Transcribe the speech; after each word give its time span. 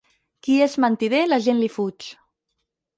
Qui 0.47 0.55
és 0.67 0.77
mentider, 0.87 1.21
la 1.29 1.41
gent 1.49 1.63
li 1.63 1.71
fuig. 1.77 2.11